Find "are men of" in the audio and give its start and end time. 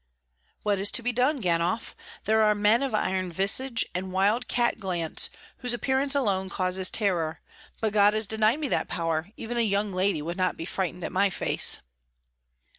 2.41-2.95